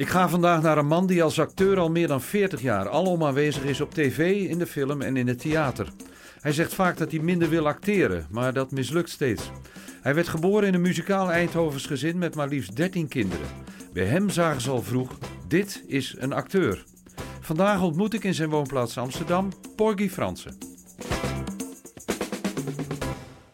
[0.00, 3.24] Ik ga vandaag naar een man die als acteur al meer dan 40 jaar alom
[3.24, 5.92] aanwezig is op tv, in de film en in het theater.
[6.40, 9.50] Hij zegt vaak dat hij minder wil acteren, maar dat mislukt steeds.
[10.00, 13.46] Hij werd geboren in een muzikaal Eindhovens gezin met maar liefst 13 kinderen.
[13.92, 15.18] Bij hem zagen ze al vroeg,
[15.48, 16.84] dit is een acteur.
[17.40, 20.58] Vandaag ontmoet ik in zijn woonplaats Amsterdam Porgy Fransen.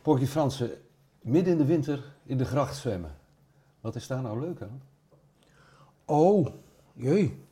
[0.03, 0.71] Porgy Fransen,
[1.21, 3.17] midden in de winter in de gracht zwemmen.
[3.81, 4.96] Wat is daar nou leuk aan?
[6.07, 6.47] Oh,
[6.95, 7.45] jee.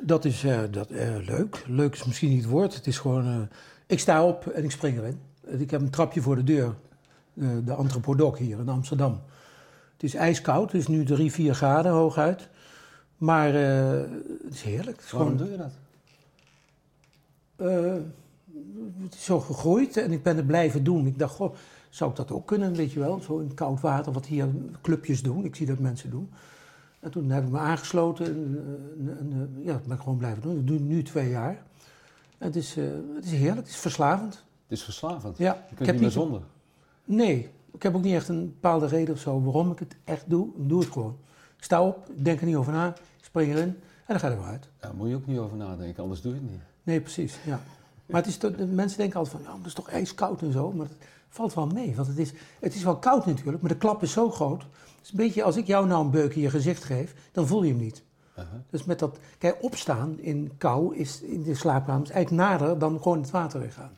[0.00, 1.64] Dat is uh, dat, uh, leuk.
[1.66, 2.74] Leuk is misschien niet het woord.
[2.74, 3.26] Het is gewoon...
[3.26, 3.40] Uh,
[3.86, 5.20] ik sta op en ik spring erin.
[5.46, 6.74] Ik heb een trapje voor de deur.
[7.64, 9.20] de Anthropodok hier in Amsterdam.
[9.92, 10.72] Het is ijskoud.
[10.72, 12.48] Het is nu 3, 4 graden hooguit.
[13.16, 14.96] Maar het is heerlijk.
[14.96, 15.46] Het is Waarom gewoon...
[15.46, 15.72] doe je dat?
[19.02, 21.06] het is zo gegroeid en ik ben het blijven doen.
[21.06, 21.54] Ik dacht, goh,
[21.88, 23.20] zou ik dat ook kunnen, weet je wel?
[23.20, 24.48] Zo in koud water, wat hier
[24.82, 25.44] clubjes doen.
[25.44, 26.30] Ik zie dat mensen doen.
[27.00, 30.58] En toen heb ik me aangesloten en, en, ja, dat ben ik gewoon blijven doen.
[30.58, 31.62] Ik doe het nu twee jaar.
[32.38, 34.34] En het is, uh, het is heerlijk, het is verslavend.
[34.34, 35.38] Het is verslavend?
[35.38, 35.66] Ja.
[35.68, 36.42] Je kunt niet meer zonder?
[37.04, 40.30] Nee, ik heb ook niet echt een bepaalde reden of zo waarom ik het echt
[40.30, 40.46] doe.
[40.46, 41.18] Ik doe het gewoon.
[41.56, 44.26] Ik sta op, ik denk er niet over na, ik spring erin en dan ga
[44.26, 44.68] ik er weer uit.
[44.80, 46.60] Daar moet je ook niet over nadenken, anders doe je het niet.
[46.82, 47.60] Nee, precies, ja.
[48.06, 50.72] Maar het is de mensen denken altijd van, ja, het is toch ijskoud en zo.
[50.72, 50.96] Maar het
[51.28, 54.12] valt wel mee, want het is, het is wel koud natuurlijk, maar de klap is
[54.12, 54.66] zo groot
[55.02, 57.62] is een beetje als ik jou nou een beuk in je gezicht geef, dan voel
[57.62, 58.02] je hem niet.
[58.70, 63.02] Dus met dat, kijk, opstaan in kou is in de slaapkamer is eigenlijk nader dan
[63.02, 63.96] gewoon het water weer gaan.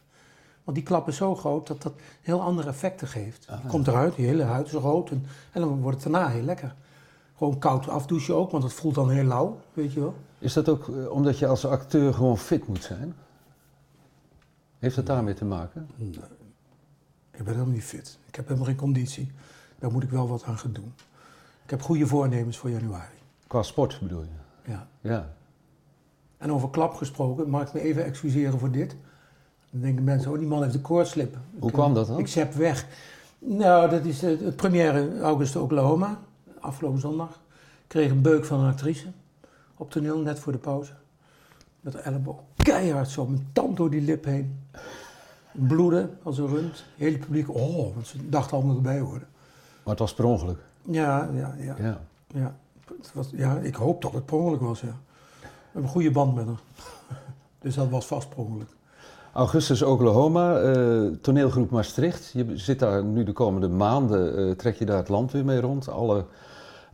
[0.65, 3.45] Want die klap is zo groot dat dat heel andere effecten geeft.
[3.62, 6.43] Je komt eruit, je hele huid is rood en, en dan wordt het daarna heel
[6.43, 6.75] lekker.
[7.37, 10.15] Gewoon koud afdouchen ook, want het voelt dan heel lauw, weet je wel.
[10.39, 13.15] Is dat ook eh, omdat je als acteur gewoon fit moet zijn?
[14.78, 15.89] Heeft dat daarmee te maken?
[15.97, 16.09] Nee.
[17.31, 18.19] Ik ben helemaal niet fit.
[18.27, 19.33] Ik heb helemaal geen conditie.
[19.81, 20.92] Daar moet ik wel wat aan gaan doen.
[21.64, 23.19] Ik heb goede voornemens voor januari.
[23.47, 24.70] Qua sport bedoel je?
[24.70, 24.89] Ja.
[25.00, 25.33] ja.
[26.39, 28.97] En over klap gesproken, mag ik me even excuseren voor dit?
[29.70, 31.37] Dan denken mensen, oh die man heeft de koortslip.
[31.59, 32.19] Hoe kwam dat dan?
[32.19, 32.87] Ik zep weg.
[33.38, 36.21] Nou, dat is het première August Oklahoma,
[36.60, 37.31] afgelopen zondag.
[37.31, 39.06] Ik kreeg een beuk van een actrice
[39.76, 40.93] op toneel, net voor de pauze.
[41.81, 42.41] Met de elleboog.
[42.56, 44.59] Keihard zo, met tand door die lip heen.
[45.53, 46.76] Bloeden als een rund.
[46.76, 49.28] Het hele publiek, oh, want ze dachten allemaal erbij horen.
[49.91, 50.59] Maar het was per ongeluk?
[50.83, 51.77] Ja, ja, ja.
[51.78, 52.01] ja.
[52.27, 52.55] ja.
[52.87, 54.97] Het was, ja ik hoop dat het per ongeluk was, ja.
[55.41, 56.61] We hebben een goede band met haar.
[57.59, 58.69] dus dat was vast per ongeluk.
[59.33, 62.31] Augustus Oklahoma, uh, toneelgroep Maastricht.
[62.33, 65.61] Je zit daar nu de komende maanden, uh, trek je daar het land weer mee
[65.61, 65.89] rond.
[65.89, 66.25] Alle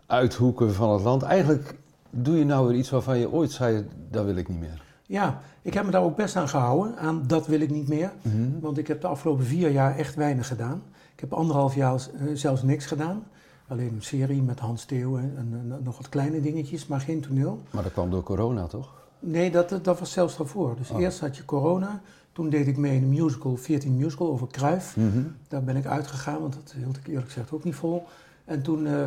[0.07, 1.23] uithoeken van het land.
[1.23, 1.75] Eigenlijk
[2.11, 4.83] doe je nou weer iets waarvan je ooit zei, dat wil ik niet meer.
[5.07, 8.13] Ja, ik heb me daar ook best aan gehouden, aan dat wil ik niet meer.
[8.23, 8.61] Mhm.
[8.61, 10.83] Want ik heb de afgelopen vier jaar echt weinig gedaan.
[11.17, 13.25] Ik heb anderhalf jaar uh, zelfs niks gedaan.
[13.69, 17.63] Alleen een serie met Hans Theo en, en, nog wat kleine dingetjes, maar geen toneel.
[17.71, 18.95] Maar dat kwam door corona, toch?
[19.19, 20.77] Nee, dat, dat was zelfs daarvoor.
[20.77, 21.01] Dus oh.
[21.01, 22.01] eerst had je corona,
[22.33, 24.97] toen deed ik mee in een musical, 14 musical over Kruif.
[24.97, 25.23] Mhm.
[25.49, 28.05] Daar ben ik uitgegaan, want dat hield ik eerlijk gezegd ook niet vol.
[28.45, 29.03] En toen, uh,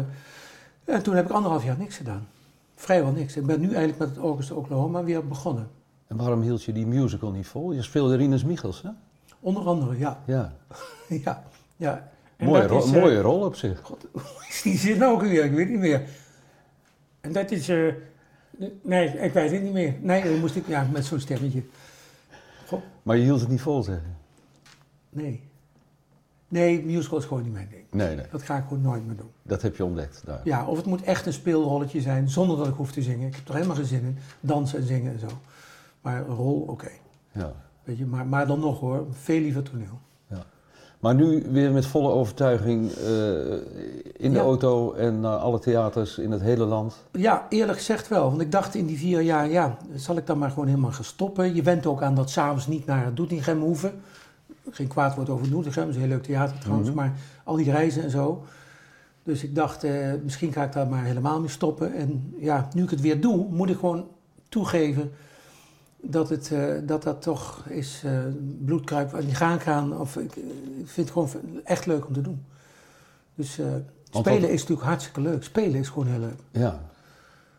[0.84, 2.28] en toen heb ik anderhalf jaar niks gedaan.
[2.76, 3.36] Vrijwel niks.
[3.36, 5.68] Ik ben nu eigenlijk met het August Oklahoma weer begonnen.
[6.08, 7.72] En waarom hield je die musical niet vol?
[7.72, 8.90] Je speelde Rinus Michels, hè?
[9.40, 10.20] Onder andere, ja.
[10.26, 10.54] Ja.
[11.26, 11.44] ja,
[11.80, 12.10] ja.
[12.38, 13.80] mooie, ro is, mooie rol op zich.
[13.80, 14.08] God,
[14.50, 15.44] is die zin ook weer?
[15.44, 16.02] Ik weet niet meer.
[17.22, 17.70] En dat is...
[17.70, 17.94] Uh,
[18.82, 19.96] nee, ik weet het niet meer.
[20.02, 20.68] Nee, dan moest ik...
[20.68, 21.64] Ja, met zo'n stemmetje.
[22.68, 22.82] God.
[23.04, 24.00] Maar je hield het niet vol, zeg
[25.10, 25.44] Nee.
[26.48, 27.84] Nee, musical is gewoon niet mijn ding.
[27.92, 28.26] Nee, nee.
[28.32, 29.32] Dat ga ik gewoon nooit meer doen.
[29.44, 30.42] Dat heb je ontdekt daar.
[30.44, 33.28] Ja, of het moet echt een speelrolletje zijn, zonder dat ik hoef te zingen.
[33.28, 34.18] Ik heb er helemaal geen zin in.
[34.40, 35.28] Dansen en zingen en zo.
[36.02, 36.92] Maar een rol, oké.
[37.32, 37.54] Ja.
[37.84, 40.00] Weet je, maar, maar dan nog hoor, veel liever toneel.
[41.00, 43.08] Maar nu weer met volle overtuiging uh,
[44.18, 46.96] in de auto en naar alle theaters in het hele land?
[47.12, 48.30] Ja, eerlijk gezegd wel.
[48.30, 51.04] Want ik dacht in die vier jaar, ja, zal ik dan maar gewoon helemaal gaan
[51.04, 51.56] stoppen.
[51.56, 54.02] Je went ook aan dat s'avonds niet naar Doetinchem hoeven.
[54.70, 56.88] Geen kwaad woord over Doetinchem, dat is een heel leuk theater trouwens.
[56.90, 56.98] Mhm.
[56.98, 58.44] Maar al die reizen en zo.
[59.24, 61.94] Dus ik dacht, uh, misschien ga ik daar maar helemaal mee stoppen.
[61.94, 64.08] En ja, nu ik het weer doe, moet ik gewoon
[64.50, 65.12] toegeven
[66.02, 68.12] dat, het, uh, dat dat toch is uh,
[68.66, 70.00] bloedkruip die gaan gaan.
[70.00, 71.30] Of, ik, ik, vind het gewoon
[71.64, 72.46] echt leuk om te doen.
[73.36, 73.66] Dus uh,
[74.12, 75.44] spelen is natuurlijk hartstikke leuk.
[75.44, 76.40] Spelen is gewoon heel leuk.
[76.52, 76.80] Ja.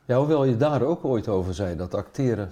[0.05, 2.51] ja, hoewel je daar ook ooit over zei, dat acteren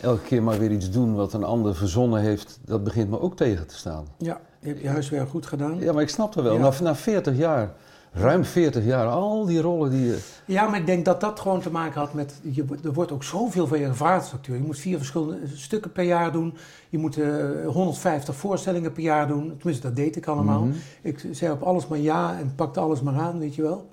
[0.00, 3.36] elke keer maar weer iets doen wat een ander verzonnen heeft, dat begint me ook
[3.36, 4.06] tegen te staan.
[4.18, 5.78] Ja, je hebt je huiswerk goed gedaan.
[5.78, 6.54] Ja, maar ik snap er wel.
[6.54, 6.60] Ja.
[6.60, 7.72] Na, na 40 jaar
[8.12, 10.18] ruim 40 jaar, al die rollen die je...
[10.44, 12.40] Ja, maar ik denk dat dat gewoon te maken had met...
[12.42, 16.32] Je, er wordt ook zoveel van je gevraagd Je moet vier verschillende stukken per jaar
[16.32, 16.54] doen.
[16.88, 19.56] Je moet uh, eh, 150 voorstellingen per jaar doen.
[19.56, 20.62] Tenminste, dat deed ik allemaal.
[20.62, 20.76] Mhm.
[21.02, 23.88] Ik zei op alles maar ja en pakte alles maar aan, weet je wel.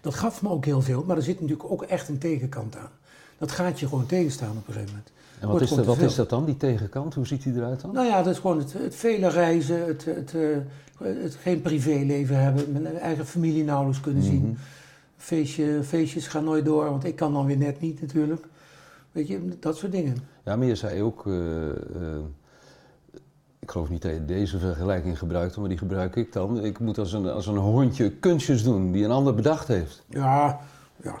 [0.00, 2.90] Dat gaf me ook heel veel, maar er zit natuurlijk ook echt een tegenkant aan.
[3.38, 5.12] Dat gaat je gewoon tegenstaan op een gegeven moment.
[5.40, 7.14] En wat, is dat, wat is dat dan, die tegenkant?
[7.14, 7.92] Hoe ziet die eruit dan?
[7.92, 10.56] Nou ja, dat is gewoon het, het vele reizen, het, het, eh,
[11.22, 14.42] het, geen privéleven hebben, mijn eigen familie nauwelijks kunnen zien.
[14.42, 14.54] Mhm.
[15.16, 18.46] Feestje, feestjes gaan nooit door, want ik kan dan weer net niet natuurlijk.
[19.12, 20.16] Weet je, dat soort dingen.
[20.44, 21.68] Ja, maar je zei ook, uh,
[23.58, 26.64] ik geloof niet dat je deze vergelijking gebruikt, maar die gebruik ik dan.
[26.64, 30.04] Ik moet als een, als een hondje kunstjes doen die een ander bedacht heeft.
[30.08, 30.60] Ja,
[31.02, 31.18] ja.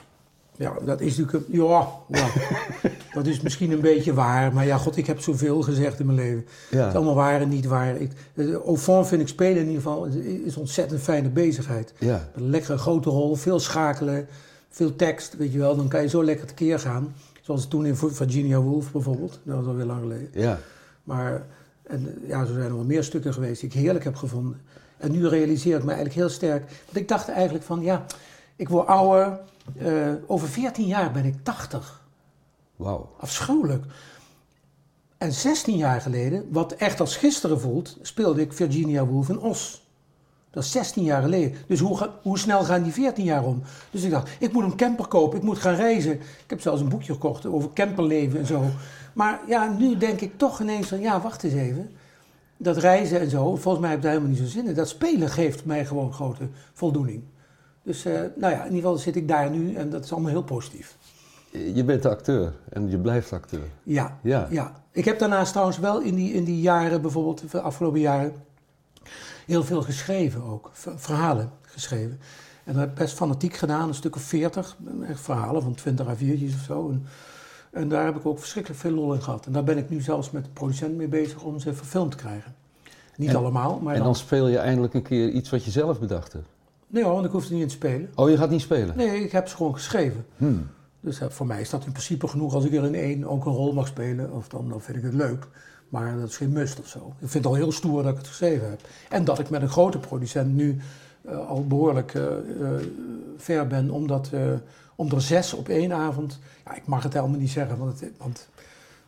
[0.58, 1.46] Ja, dat is natuurlijk.
[1.50, 2.28] Ja, ja.
[3.14, 4.52] dat is misschien een beetje waar.
[4.52, 6.46] Maar ja, god, ik heb zoveel gezegd in mijn leven.
[6.70, 6.78] Ja.
[6.78, 7.96] Het is allemaal waar en niet waar.
[7.96, 8.12] Ik,
[8.64, 10.04] au fond vind ik spelen in ieder geval
[10.44, 11.92] is een ontzettend fijne bezigheid.
[11.98, 12.28] Ja.
[12.34, 14.26] Een lekkere grote rol, veel schakelen,
[14.68, 15.76] veel tekst, weet je wel.
[15.76, 17.14] Dan kan je zo lekker tekeer gaan.
[17.42, 19.40] Zoals toen in Virginia Woolf bijvoorbeeld.
[19.42, 20.28] Dat was alweer lang geleden.
[20.32, 20.58] Ja.
[21.04, 21.46] Maar
[21.82, 24.60] en, ja, zo zijn er wel meer stukken geweest die ik heerlijk heb gevonden.
[24.96, 26.62] En nu realiseer ik me eigenlijk heel sterk.
[26.84, 28.06] Want ik dacht eigenlijk van, ja,
[28.58, 29.40] ik word ouder.
[29.82, 32.04] Uh, over 14 jaar ben ik 80.
[32.76, 33.10] Wauw.
[33.20, 33.84] Afschuwelijk.
[35.18, 39.86] En 16 jaar geleden, wat echt als gisteren voelt, speelde ik Virginia Woolf in Os.
[40.50, 41.54] Dat is 16 jaar geleden.
[41.66, 43.62] Dus hoe, hoe snel gaan die 14 jaar om?
[43.90, 46.12] Dus ik dacht, ik moet een camper kopen, ik moet gaan reizen.
[46.12, 48.64] Ik heb zelfs een boekje gekocht over camperleven en zo.
[49.12, 51.90] Maar ja, nu denk ik toch ineens van, ja, wacht eens even.
[52.56, 54.74] Dat reizen en zo, volgens mij heb ik daar helemaal niet zo zin in.
[54.74, 57.22] Dat spelen geeft mij gewoon grote voldoening.
[57.88, 60.30] Dus uh, nou ja, in ieder geval zit ik daar nu en dat is allemaal
[60.30, 60.96] heel positief.
[61.50, 63.68] Je bent acteur en je blijft acteur.
[63.82, 64.46] Ja, ja.
[64.50, 64.82] ja.
[64.92, 68.34] Ik heb daarnaast trouwens wel in die, in die jaren, bijvoorbeeld de afgelopen jaren,
[69.46, 70.70] heel veel geschreven ook.
[70.96, 72.20] Verhalen geschreven.
[72.64, 74.76] En dat heb ik best fanatiek gedaan, een stuk of veertig.
[75.12, 76.90] Verhalen van twintig à viertjes of zo.
[76.90, 77.06] En,
[77.70, 79.46] en, daar heb ik ook verschrikkelijk veel lol in gehad.
[79.46, 82.16] En daar ben ik nu zelfs met de producent mee bezig om ze verfilmd te
[82.16, 82.54] krijgen.
[83.16, 86.32] Niet allemaal, maar En dan, speel je eindelijk een keer iets wat je zelf bedacht
[86.32, 86.48] hebt.
[86.88, 88.10] Nee hoor, want ik hoef er niet in te spelen.
[88.14, 88.96] Oh, je gaat niet spelen?
[88.96, 90.26] Nee, ik heb ze gewoon geschreven.
[90.36, 90.66] Hmm.
[91.00, 93.46] Dus uh, voor mij is dat in principe genoeg als ik er in één ook
[93.46, 94.32] een rol mag spelen.
[94.32, 95.48] Of dan, dan vind ik het leuk.
[95.88, 96.98] Maar dat is geen must of zo.
[96.98, 98.80] Ik vind het al heel stoer dat ik het geschreven heb.
[99.08, 100.80] En dat ik met een grote producent nu
[101.26, 102.26] uh, al behoorlijk uh,
[103.36, 103.90] ver ben.
[103.90, 104.30] Omdat
[104.96, 106.38] om er zes op één avond...
[106.64, 108.48] Ja, ik mag het helemaal niet zeggen, want, het, want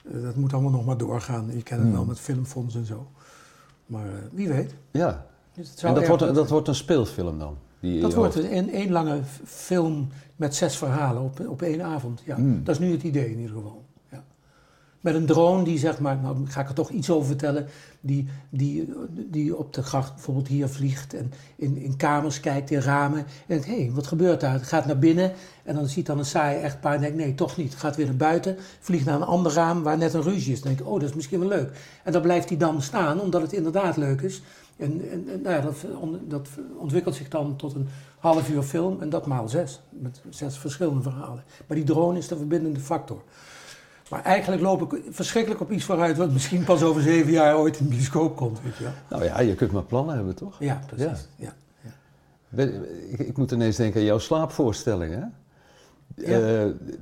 [0.03, 1.47] dat moet allemaal nog maar doorgaan.
[1.47, 1.93] Je kent het hmm.
[1.93, 3.11] wel met filmfonds en zo.
[3.87, 4.75] Maar wie weet.
[4.91, 7.57] Ja, dus en dat wordt, dat wordt een speelfilm dan?
[7.81, 12.23] Die dat wordt een één lange film met zes verhalen op, op één avond.
[12.25, 12.35] Ja.
[12.35, 12.65] Hmm.
[12.65, 13.85] Dat is nu het idee in ieder geval.
[15.01, 17.67] Met een drone die zeg maar, nou ga ik er toch iets over vertellen,
[18.01, 22.81] die, die, die op de gracht bijvoorbeeld hier vliegt en in, in kamers kijkt, in
[22.81, 23.27] ramen.
[23.47, 24.53] En hé, hey, wat gebeurt daar?
[24.53, 25.33] Het gaat naar binnen
[25.63, 27.75] en dan ziet dan een saai echtpaar en denkt, nee, toch niet.
[27.75, 30.61] Gaat weer naar buiten, vliegt naar een ander raam waar net een ruzie is.
[30.61, 31.79] Dan denk oh, dat is misschien wel leuk.
[32.05, 34.43] En dan blijft hij dan staan, omdat het inderdaad leuk is.
[34.77, 35.85] En, en, nou dat,
[36.29, 37.89] dat, ontwikkelt zich dan tot een
[38.19, 39.81] half uur film en dat maal zes.
[39.89, 41.45] Met zes verschillende verhalen.
[41.67, 43.23] Maar die drone is de verbindende factor.
[44.11, 47.79] Maar eigenlijk loop ik verschrikkelijk op iets vooruit wat misschien pas over zeven jaar ooit
[47.79, 48.63] in de bioscoop komt.
[48.63, 48.93] Weet je wel.
[49.09, 50.57] Nou ja, je kunt maar plannen hebben, toch?
[50.59, 51.29] Ja, precies.
[51.37, 51.53] Ja.
[52.51, 52.65] ja.
[53.09, 55.35] Ik, ik, moet ineens denken aan jouw slaapvoorstellingen.
[56.15, 56.25] Ja.
[56.25, 56.39] Uh,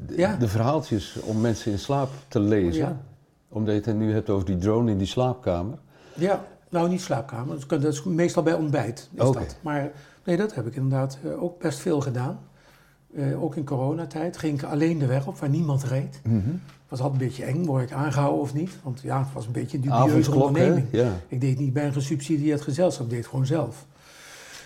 [0.07, 2.83] de, de, verhaaltjes om mensen in slaap te lezen.
[2.83, 3.01] Ja.
[3.49, 5.79] Omdat je het nu hebt over die drone in die slaapkamer.
[6.15, 6.45] Ja.
[6.69, 7.67] Nou, niet slaapkamer.
[7.69, 9.09] Dat is meestal bij ontbijt.
[9.13, 9.57] Is dat.
[9.61, 9.91] Maar
[10.25, 12.41] nee, dat heb ik inderdaad eh, ook best veel gedaan.
[13.11, 16.21] Uh, ook in coronatijd ging ik alleen de weg op waar niemand reed.
[16.25, 16.61] Mm -hmm.
[16.89, 18.71] Was altijd een beetje eng, word ik aangehouden of niet?
[18.83, 20.87] Want ja, het was een beetje een dubieuze onderneming.
[20.91, 21.13] Ja.
[21.29, 23.87] Ik deed niet bij een gesubsidieerd gezelschap, ik deed het gewoon zelf.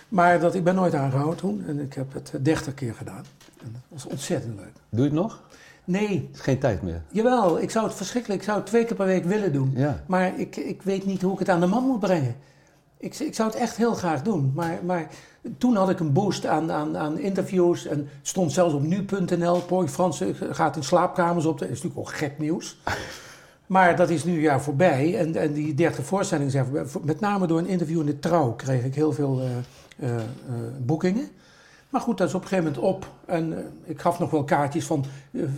[0.09, 3.25] Maar dat, ik ben nooit aangehouden toen en ik heb het dertig keer gedaan.
[3.63, 4.73] En dat was ontzettend leuk.
[4.89, 5.43] Doe je het nog?
[5.85, 6.29] Nee.
[6.33, 7.03] is geen tijd meer.
[7.11, 9.73] Jawel, ik zou het verschrikkelijk, ik zou het twee keer per week willen doen.
[9.75, 10.03] Ja.
[10.07, 12.37] Maar ik, ik weet niet hoe ik het aan de man moet brengen.
[12.97, 14.53] Ik, ik zou het echt heel graag doen.
[14.55, 15.09] Maar, maar
[15.59, 17.87] toen had ik een boost aan, aan, aan interviews.
[17.87, 19.61] En stond zelfs op nu.nl.
[19.61, 21.59] Pooi Frans gaat in slaapkamers op.
[21.59, 22.77] Dat is natuurlijk ook gek nieuws.
[23.67, 25.19] Maar dat is nu ja voorbij.
[25.19, 26.85] En, en die dertig voorstellingen zijn voorbij.
[27.03, 30.17] Met name door een interview in de Trouw kreeg ik heel veel uh, uh,
[30.79, 31.29] boekingen.
[31.89, 33.07] Maar goed, dat is op een gegeven moment op.
[33.25, 35.05] En uh, ik gaf nog wel kaartjes van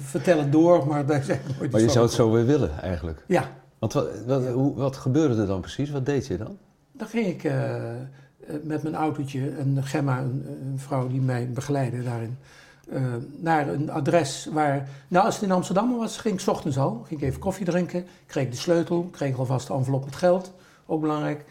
[0.02, 3.24] vertel het door, maar daar zijn nooit Maar je zou het zo weer willen eigenlijk?
[3.26, 3.50] Ja.
[3.78, 5.90] Want wat, wat, hoe, wat, gebeurde er dan precies?
[5.90, 6.58] Wat deed je dan?
[6.92, 7.52] Dan ging ik
[8.62, 12.38] met mijn autootje en Gemma, een, een, vrouw die mij begeleidde daarin,
[13.36, 14.88] naar een adres waar...
[15.08, 17.04] Nou, als het in Amsterdam was, ging ik s ochtends al.
[17.06, 20.52] Ging ik even koffie drinken, kreeg de sleutel, kreeg alvast de envelop met geld,
[20.86, 21.44] ook belangrijk.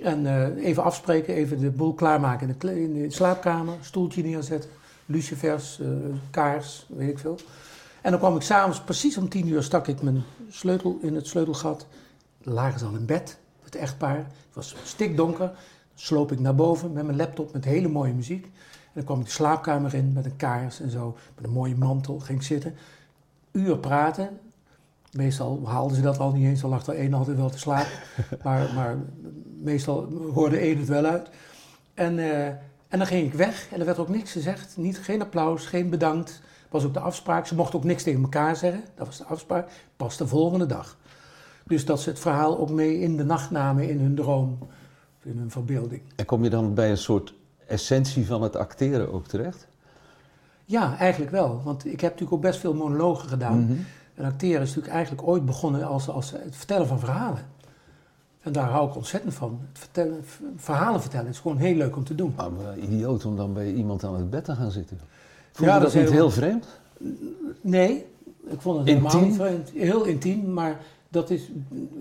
[0.00, 4.70] En uh, even afspreken, even de boel klaarmaken in de, in de slaapkamer, stoeltje neerzetten,
[5.06, 5.88] lucifers, uh,
[6.30, 7.38] kaars, weet ik veel.
[8.00, 11.26] En dan kwam ik s'avonds, precies om tien uur, stak ik mijn sleutel in het
[11.26, 11.86] sleutelgat.
[12.42, 14.16] Lagen ze al in bed, het echtpaar.
[14.16, 15.50] Het was stikdonker.
[15.98, 18.50] Sloop ik naar boven met mijn laptop met hele mooie muziek.
[18.92, 22.18] dan kwam ik de slaapkamer in met een kaars en zo, met een mooie mantel,
[22.18, 22.74] ging ik zitten.
[23.52, 24.38] Uur praten.
[25.12, 27.98] Meestal haalden ze dat al niet eens, dan lag er één altijd wel te slapen.
[28.44, 28.96] maar, maar
[29.62, 31.28] meestal hoorde één het wel uit.
[31.94, 32.46] En, uh,
[32.88, 34.76] en dan ging ik weg en er werd ook niks gezegd.
[34.76, 36.42] Niet, geen applaus, geen bedankt.
[36.70, 37.46] was ook de afspraak.
[37.46, 38.84] Ze mochten ook niks tegen elkaar zeggen.
[38.94, 39.68] Dat was de afspraak.
[39.96, 40.96] Pas de volgende dag.
[41.66, 44.58] Dus dat ze het verhaal ook mee in de nacht namen in hun droom,
[45.26, 46.02] in hun verbeelding.
[46.16, 47.34] En kom je dan bij een soort
[47.66, 49.66] essentie van het acteren ook terecht?
[50.64, 51.60] Ja, eigenlijk wel.
[51.64, 53.64] Want ik heb natuurlijk ook best veel monologen gedaan.
[53.64, 53.72] Mhm.
[54.14, 57.44] En acteren is natuurlijk eigenlijk ooit begonnen als, als het vertellen van verhalen.
[58.40, 59.60] En daar hou ik ontzettend van.
[59.68, 60.24] Het vertellen,
[60.56, 62.32] verhalen vertellen is gewoon heel leuk om te doen.
[62.36, 65.00] Ah, maar idioot om dan bij iemand aan het bed te gaan zitten.
[65.52, 66.66] Vond ja, je dat, niet heel vreemd?
[67.60, 68.06] Nee,
[68.46, 69.70] ik vond het helemaal niet vreemd.
[69.70, 70.80] Heel intiem, maar
[71.16, 71.50] dat is,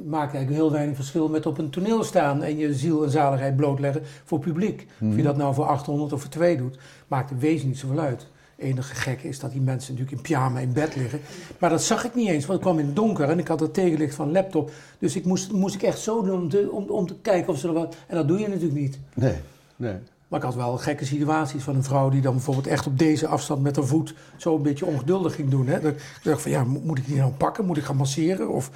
[0.05, 3.55] maakt eigenlijk heel weinig verschil met op een toneel staan en je ziel en zaligheid
[3.55, 4.81] blootleggen voor publiek.
[4.81, 5.23] Of je mhm.
[5.23, 8.27] dat nou voor 800 of voor 2 doet, maakt er wezen niet zoveel uit.
[8.55, 11.19] Het enige gekke is dat die mensen natuurlijk in pyjama in bed liggen.
[11.59, 13.59] Maar dat zag ik niet eens, want ik kwam in het donker en ik had
[13.59, 14.71] het tegenlicht van een laptop.
[14.99, 17.59] Dus ik moest, moest ik echt zo doen om te, om, om te kijken of
[17.59, 17.95] ze er wat...
[18.07, 18.99] En dat doe je natuurlijk niet.
[19.13, 19.35] Nee,
[19.75, 19.95] nee.
[20.27, 23.27] Maar ik had wel gekke situaties van een vrouw die dan bijvoorbeeld echt op deze
[23.27, 25.67] afstand met haar voet zo een beetje ongeduldig ging doen.
[25.67, 25.79] Hè.
[25.79, 27.65] Dat ik dacht van ja, moet ik die nou pakken?
[27.65, 28.49] Moet ik gaan masseren?
[28.49, 28.71] Of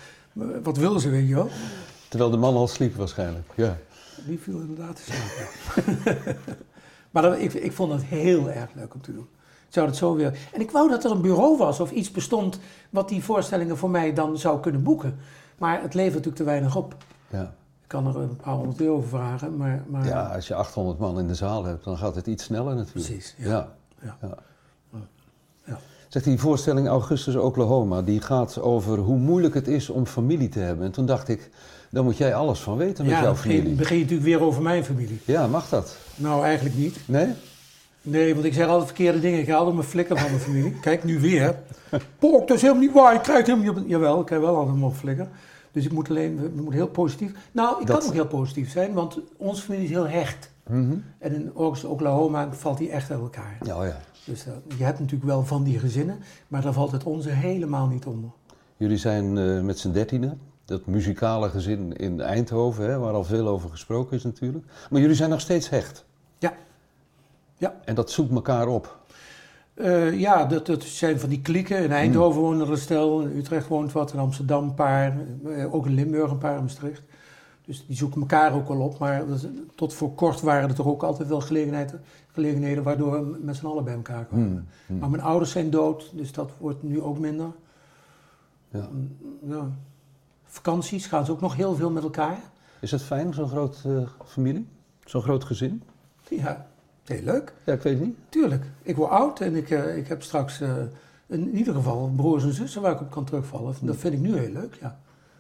[0.63, 1.50] wat willen ze, weet je wel?
[2.09, 3.77] Terwijl de man al sliep waarschijnlijk, ja.
[4.25, 6.38] Die viel inderdaad te slapen.
[7.12, 9.27] maar dat, ik, ik vond het heel erg leuk om te doen.
[9.67, 10.38] Ik zou het zo weer...
[10.53, 12.59] En ik wou dat er een bureau was of iets bestond
[12.89, 15.19] wat die voorstellingen voor mij dan zou kunnen boeken.
[15.57, 16.95] Maar het levert natuurlijk te weinig op.
[17.27, 17.43] Ja.
[17.81, 20.05] Ik kan er een paar honderd euro over vragen, maar, maar...
[20.05, 23.05] Ja, als je 800 man in de zaal hebt, dan gaat het iets sneller natuurlijk.
[23.05, 23.69] Precies, ja.
[24.01, 24.17] ja.
[24.21, 24.38] ja.
[26.09, 30.59] Zegt die voorstelling Augustus Oklahoma, die gaat over hoe moeilijk het is om familie te
[30.59, 30.85] hebben.
[30.85, 31.49] En toen dacht ik,
[31.89, 33.69] dan moet jij alles van weten met jouw familie.
[33.69, 35.19] Ja, begin je natuurlijk weer over mijn familie.
[35.25, 35.97] Ja, mag dat?
[36.15, 36.99] Nou, eigenlijk niet.
[37.05, 37.27] Nee?
[38.01, 39.39] Nee, want ik zeg altijd verkeerde dingen.
[39.39, 40.79] Ik haal altijd mijn flikker van mijn familie.
[40.81, 41.55] Kijk, nu weer.
[42.19, 43.13] Pok, dat is helemaal niet waar.
[43.15, 43.89] Ik krijg helemaal niet op...
[43.89, 45.27] Jawel, ik krijg wel altijd mijn flikker.
[45.71, 47.31] Dus ik moet alleen, we moeten heel positief.
[47.51, 50.51] Nou, ik kan ook heel positief zijn, want onze familie is heel hecht.
[50.69, 50.95] Mhm.
[51.17, 51.51] En in
[51.85, 53.57] Oklahoma valt die echt uit elkaar.
[53.61, 53.99] Ja, oh ja.
[54.29, 57.88] Dus uh, je hebt natuurlijk wel van die gezinnen, maar daar valt het onze helemaal
[57.88, 58.29] niet onder.
[58.77, 63.48] Jullie zijn uh, met z'n dertienen, dat muzikale gezin in Eindhoven, hè, waar al veel
[63.48, 64.65] over gesproken is natuurlijk.
[64.89, 66.05] Maar jullie zijn nog steeds hecht.
[66.38, 66.53] Ja.
[67.57, 67.75] ja.
[67.86, 68.98] En dat zoekt elkaar op.
[69.75, 71.83] Uh, ja, dat, dat zijn van die klieken.
[71.83, 72.50] In Eindhoven hmm.
[72.50, 75.17] wonen er een stel, in Utrecht woont wat, in Amsterdam een paar,
[75.71, 77.01] ook in Limburg een paar, in Maastricht.
[77.69, 78.99] Dus die zoeken elkaar ook wel op.
[78.99, 79.23] Maar
[79.75, 83.65] tot voor kort waren er toch ook altijd wel gelegenheden, gelegenheden waardoor we met z'n
[83.65, 84.47] allen bij elkaar kwamen.
[84.47, 84.99] Hmm, hmm.
[84.99, 87.51] Maar mijn ouders zijn dood, dus dat wordt nu ook minder.
[88.69, 88.89] Ja.
[88.91, 89.69] Mm, ja.
[90.43, 92.39] Vakanties gaan ze ook nog heel veel met elkaar.
[92.79, 94.67] Is het fijn, zo'n groot uh, familie?
[95.05, 95.83] Zo'n groot gezin?
[96.29, 96.67] Ja,
[97.05, 97.53] heel leuk.
[97.63, 98.17] Ja, ik weet het niet.
[98.29, 98.65] Tuurlijk.
[98.81, 100.73] Ik word oud en ik, uh, ik heb straks uh,
[101.27, 103.75] in ieder geval broers en zussen waar ik op kan terugvallen.
[103.81, 104.99] Dat vind ik nu heel leuk, ja.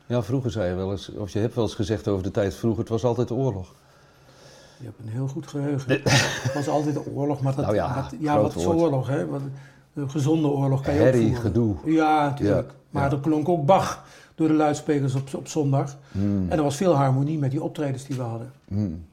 [0.09, 2.55] Ja, vroeger zei je wel eens, of je hebt wel eens gezegd over de tijd
[2.55, 3.75] vroeger, het was altijd oorlog.
[4.77, 6.01] Je hebt een heel goed geheugen.
[6.03, 9.27] het was altijd een oorlog, maar dat, nou ja, ja wat is oorlog, hè?
[9.27, 9.41] Wat,
[9.93, 11.75] een gezonde oorlog kan je Herrie, gedoe.
[11.85, 12.73] Ja, natuurlijk.
[12.89, 15.97] maar er klonk ook Bach door de luidsprekers op, op zondag.
[16.11, 16.45] Hmm.
[16.49, 18.51] En er was veel harmonie met die optredens die we hadden.
[18.67, 19.05] Hmm.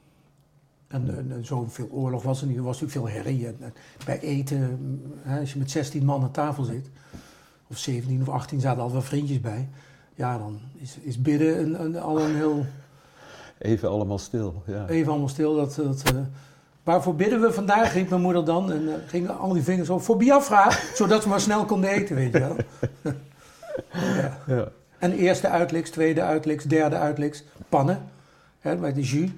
[0.88, 2.56] En, en, zoveel oorlog was er niet.
[2.56, 3.46] Er was natuurlijk veel herrie.
[3.46, 3.74] En,
[4.04, 6.90] bij eten, hè, als je met 16 man aan tafel zit,
[7.66, 9.68] of 17 of 18 zaten al wel vriendjes bij
[10.16, 12.66] ja, dan is, is bidden een, een, al een heel...
[13.58, 14.88] Even allemaal stil, ja.
[14.88, 15.54] Even allemaal stil.
[15.54, 16.20] Dat, dat, uh,
[16.82, 18.72] waarvoor bidden we vandaag, riep mijn moeder dan.
[18.72, 22.16] En uh, gingen al die vingers op voor Biafra, zodat we maar snel konden eten,
[22.16, 22.56] weet je wel.
[24.22, 24.38] ja.
[24.46, 24.68] ja.
[24.98, 28.02] En eerste uitliks, tweede uitliks, derde uitliks, pannen.
[28.60, 29.30] Hè, bij de jus.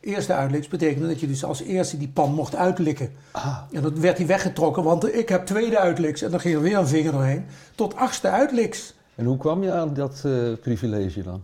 [0.00, 3.12] Eerste uitliks betekende dat je dus als eerste die pan mocht uitlikken.
[3.30, 3.58] Ah.
[3.72, 6.22] En dan werd die weggetrokken, want ik heb tweede uitliks.
[6.22, 7.46] En dan ging er weer een vinger doorheen.
[7.74, 8.94] Tot achtste uitliks.
[9.16, 11.42] En hoe kwam je aan dat uh, privilege dan?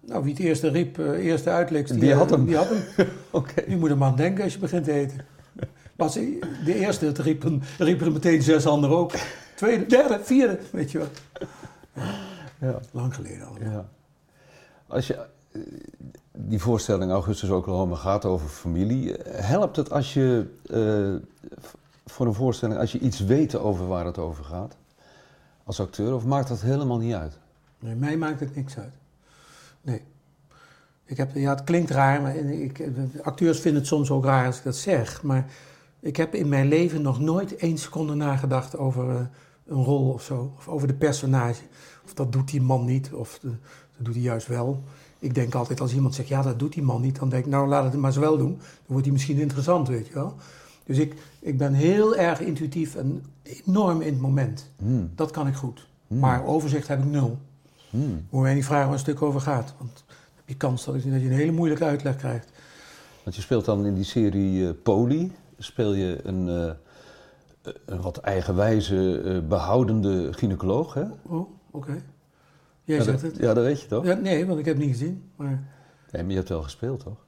[0.00, 2.44] Nou, wie het eerste riep, uh, eerste uitleks, die, die, had hem.
[2.44, 3.08] Die had hem.
[3.30, 3.64] okay.
[3.68, 5.24] Je moet er maar aan denken als je begint te eten.
[5.96, 9.12] Was de eerste het riepen, riepen er meteen zes anderen ook.
[9.54, 11.20] Tweede, derde, vierde, weet je wat.
[12.60, 13.56] Ja, Lang geleden al.
[13.60, 13.88] Ja.
[14.86, 15.60] Als je, eh,
[16.32, 19.14] die voorstelling Augustus Oklahoma gaat over familie.
[19.28, 21.14] Helpt het als je, uh,
[22.06, 24.76] voor een voorstelling, als je iets weet over waar het over gaat?
[25.70, 26.14] Als acteur?
[26.14, 27.38] Of maakt dat helemaal niet uit?
[27.78, 28.94] Nee, mij maakt het niks uit.
[29.80, 30.02] Nee.
[31.04, 32.82] Ik heb, ja, het klinkt raar, maar ik,
[33.22, 35.22] acteurs vinden het soms ook raar als ik dat zeg.
[35.22, 35.50] Maar
[36.00, 39.20] ik heb in mijn leven nog nooit één seconde nagedacht over uh,
[39.66, 40.52] een rol of zo.
[40.56, 41.62] Of over de personage.
[42.04, 43.48] Of dat doet die man niet, of de,
[43.96, 44.82] dat doet hij juist wel.
[45.18, 47.50] Ik denk altijd als iemand zegt, ja, dat doet die man niet, dan denk ik,
[47.50, 48.56] nou, laat het maar eens wel doen.
[48.56, 50.34] Dan wordt hij misschien interessant, weet je wel.
[50.90, 54.70] Dus ik, ik ben heel erg intuïtief en enorm in het moment.
[54.76, 55.10] Hmm.
[55.14, 55.86] Dat kan ik goed.
[56.06, 56.18] Hmm.
[56.18, 57.38] Maar overzicht heb ik nul.
[57.90, 58.26] Hmm.
[58.30, 59.74] Moet mij niet vragen waar een stuk over gaat.
[59.78, 62.52] Want dan heb je kans dat, je een hele moeilijke uitleg krijgt.
[63.22, 68.18] Want je speelt dan in die serie eh Poli, speel je een, eh, een wat
[68.18, 71.04] eigenwijze, eh, behoudende gynaecoloog, hè?
[71.22, 72.02] Oh, oké.
[72.84, 73.40] Jij ja, zegt dat, het.
[73.40, 74.04] ja, dat weet je toch?
[74.04, 75.30] Ja, nee, want ik heb het niet gezien.
[75.36, 75.62] Maar
[76.10, 77.24] Nee, maar je hebt wel gespeeld, toch?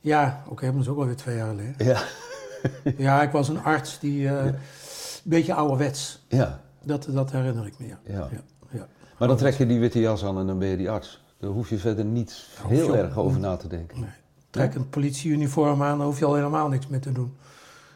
[0.00, 1.74] ja, oké, maar dat is ook alweer twee jaar geleden.
[1.78, 2.02] Ja.
[2.96, 4.44] Ja, ik was een arts die eh, Ja.
[4.44, 4.54] een
[5.24, 6.24] beetje ouderwets.
[6.28, 7.98] Ja, Dat, dat herinner ik me, ja.
[8.06, 8.28] ja.
[9.18, 11.22] Maar dan trek je die witte jas aan en dan ben je die arts.
[11.38, 14.00] Daar hoef je verder niet je heel erg over na te denken.
[14.00, 14.10] Nee.
[14.50, 17.36] Trek een politieuniform aan, dan hoef je al helemaal niks meer te doen.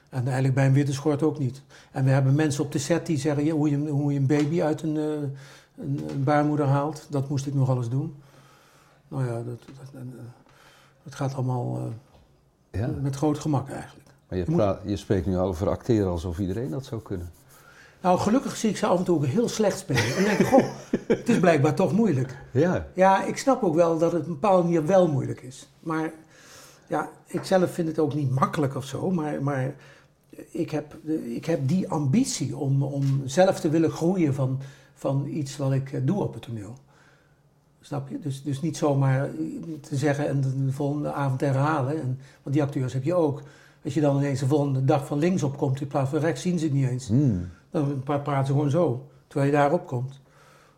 [0.09, 1.63] En eigenlijk bij een witte schort ook niet.
[1.93, 4.63] En we hebben mensen op de set die zeggen hoe, je, hoe je een baby
[4.63, 5.03] uit een, eh,
[5.85, 7.07] een, een baarmoeder haalt.
[7.11, 8.15] Dat moest ik nog alles doen.
[9.09, 10.03] Nou ja, dat, dat, dat,
[11.03, 11.77] dat gaat allemaal
[12.71, 12.91] eh, Ja.
[13.01, 14.04] met groot gemak eigenlijk.
[14.29, 17.31] Maar je, Je moet- praat, je spreekt nu over acteren alsof iedereen dat zou kunnen.
[18.01, 20.17] Nou, gelukkig zie ik ze af en toe ook heel slecht spelen.
[20.17, 20.65] En denk ik, goh,
[21.19, 22.37] het is blijkbaar toch moeilijk.
[22.51, 22.87] Ja.
[22.95, 25.69] Ja, ik snap ook wel dat het op een bepaalde manier wel moeilijk is.
[25.81, 26.13] Maar
[26.87, 29.11] ja, ik zelf vind het ook niet makkelijk of zo.
[29.11, 29.75] Maar, maar
[30.51, 34.59] ik, heb, ik heb die ambitie om, om zelf te willen groeien van,
[34.95, 36.75] van iets wat ik eh, doe op het toneel.
[37.81, 38.19] Snap je?
[38.19, 39.31] Dus, dus niet zomaar
[39.81, 42.01] te zeggen en de volgende avond herhalen.
[42.01, 43.43] En, want die acteurs heb je ook.
[43.85, 46.59] Als je dan ineens de volgende dag van links opkomt in plaats van rechts, zien
[46.59, 47.09] ze het niet eens.
[47.09, 47.49] Hmm.
[47.71, 50.21] Dan pra- praten ze gewoon zo, terwijl je daarop komt.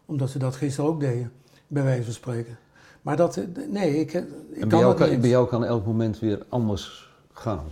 [0.07, 1.33] Omdat ze dat gisteren ook deden,
[1.67, 2.59] bij wijze van spreken.
[3.03, 5.29] Maar dat, eh, nee, ik, eh, ik En kan bij jou dat kan, niet bij
[5.31, 7.65] jou kan elk moment weer anders gaan.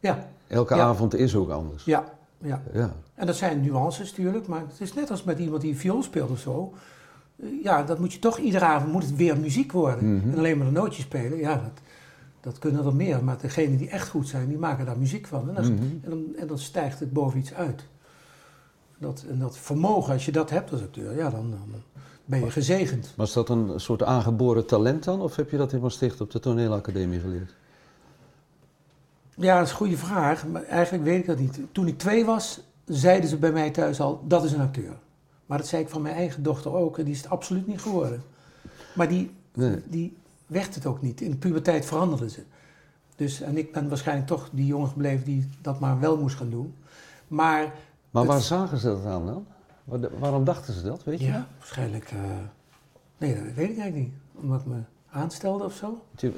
[0.00, 0.82] Ja, Elke Ja.
[0.82, 1.84] avond is ook anders.
[1.84, 2.04] ja,
[2.38, 2.62] ja.
[2.72, 2.92] Ja.
[3.14, 6.30] En dat zijn nuances natuurlijk, maar het is net als met iemand die viool speelt
[6.30, 6.72] of zo.
[7.42, 10.16] Eh, Ja, dat moet je toch, iedere avond moet het weer muziek worden.
[10.16, 10.30] Mhm.
[10.32, 11.80] En alleen maar de nootjes spelen, ja, dat,
[12.44, 13.24] dat kunnen er meer.
[13.24, 15.48] Maar degenen die echt goed zijn, die maken daar muziek van.
[15.48, 15.82] En dan, Mhm.
[16.02, 17.84] en dan, en dan stijgt het boven iets uit.
[18.98, 21.82] Dat, en dat vermogen, als je dat hebt als acteur, ja, dan, dan
[22.24, 23.12] ben je gezegend.
[23.16, 25.20] Was dat een soort aangeboren talent dan?
[25.20, 27.54] Of heb je dat in Maastricht op de toneelacademie geleerd?
[29.36, 31.60] Ja, dat is een goede vraag, maar eigenlijk weet ik dat niet.
[31.72, 34.96] Toen ik twee was, zeiden ze bij mij thuis al, dat is een acteur.
[35.46, 37.80] Maar dat zei ik van mijn eigen dochter ook, en die is het absoluut niet
[37.80, 38.22] geworden.
[38.94, 39.82] Maar die, Nee.
[39.88, 40.16] die
[40.54, 41.20] werd het ook niet.
[41.20, 42.42] In de puberteit veranderde ze.
[43.16, 46.50] Dus, en ik ben waarschijnlijk toch die jongen gebleven die dat maar wel moest gaan
[46.50, 46.74] doen.
[47.28, 47.72] Maar,
[48.10, 49.46] Maar Het- waar zagen ze dat aan dan?
[49.84, 51.26] Waar- Waarom dachten ze dat, weet je?
[51.26, 52.04] ja, waarschijnlijk...
[52.10, 52.18] eh,
[53.18, 54.12] nee, dat weet ik eigenlijk niet.
[54.34, 54.78] Omdat ik me
[55.10, 56.02] aanstelde of zo.
[56.16, 56.32] Je,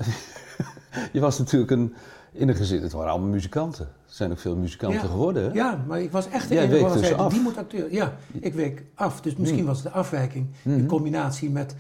[1.13, 1.95] je was natuurlijk een,
[2.33, 3.85] in een gezin, het waren allemaal muzikanten.
[3.87, 5.07] Er zijn ook veel muzikanten Ja.
[5.07, 5.53] geworden, hè?
[5.53, 7.33] Ja, maar ik was echt Jij week waarvan dus af.
[7.33, 7.93] die moet acteur.
[7.93, 9.21] Ja, ik week af.
[9.21, 9.69] Dus misschien Hmm.
[9.69, 10.79] was het de afwijking Mhm.
[10.79, 11.75] in combinatie met,